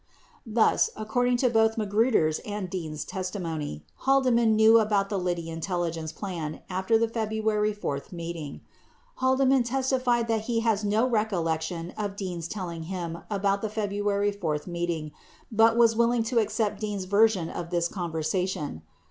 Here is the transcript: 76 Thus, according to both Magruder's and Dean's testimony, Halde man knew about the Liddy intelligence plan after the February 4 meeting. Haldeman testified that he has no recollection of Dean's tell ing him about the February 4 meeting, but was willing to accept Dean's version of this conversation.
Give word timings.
76 0.45 0.53
Thus, 0.55 0.89
according 0.95 1.37
to 1.37 1.49
both 1.51 1.77
Magruder's 1.77 2.39
and 2.39 2.71
Dean's 2.71 3.05
testimony, 3.05 3.85
Halde 4.07 4.31
man 4.33 4.55
knew 4.55 4.79
about 4.79 5.09
the 5.09 5.19
Liddy 5.19 5.47
intelligence 5.47 6.11
plan 6.11 6.61
after 6.71 6.97
the 6.97 7.07
February 7.07 7.71
4 7.71 8.05
meeting. 8.11 8.61
Haldeman 9.17 9.61
testified 9.61 10.27
that 10.27 10.45
he 10.45 10.61
has 10.61 10.83
no 10.83 11.07
recollection 11.07 11.91
of 11.99 12.15
Dean's 12.15 12.47
tell 12.47 12.69
ing 12.69 12.81
him 12.89 13.19
about 13.29 13.61
the 13.61 13.69
February 13.69 14.31
4 14.31 14.61
meeting, 14.65 15.11
but 15.51 15.77
was 15.77 15.95
willing 15.95 16.23
to 16.23 16.39
accept 16.39 16.79
Dean's 16.79 17.03
version 17.05 17.47
of 17.47 17.69
this 17.69 17.87
conversation. 17.87 18.81